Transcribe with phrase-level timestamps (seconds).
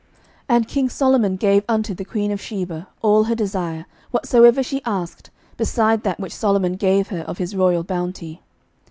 [0.49, 4.81] 11:010:013 And king Solomon gave unto the queen of Sheba all her desire, whatsoever she
[4.83, 8.41] asked, beside that which Solomon gave her of his royal bounty.